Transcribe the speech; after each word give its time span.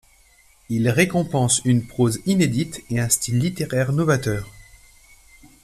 Il 0.69 0.89
récompense 0.89 1.61
une 1.63 1.85
prose 1.85 2.21
inédite 2.25 2.81
et 2.89 2.99
un 2.99 3.07
style 3.07 3.37
littéraire 3.37 3.93
novateur. 3.93 4.49